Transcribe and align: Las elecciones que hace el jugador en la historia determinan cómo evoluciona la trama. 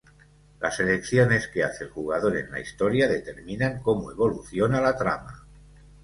Las 0.59 0.79
elecciones 0.79 1.47
que 1.47 1.63
hace 1.63 1.83
el 1.83 1.91
jugador 1.91 2.35
en 2.35 2.49
la 2.51 2.59
historia 2.59 3.07
determinan 3.07 3.83
cómo 3.83 4.09
evoluciona 4.11 4.81
la 4.81 4.97
trama. 4.97 5.45